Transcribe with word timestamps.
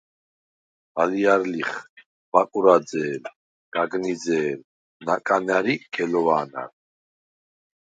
ალჲარ 1.01 1.41
ლიხ: 1.51 1.71
ბაკურაძე̄ლ, 2.31 3.23
გაგნიძე̄ლ, 3.73 4.59
ნაკანარ 5.05 5.65
ი 5.73 5.75
გელოვა̄ნარ. 5.93 6.69